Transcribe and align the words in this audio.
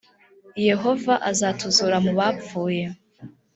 yehova 0.67 1.13
azatuzura 1.31 1.97
mu 2.05 2.11
bapfuye 2.19 2.85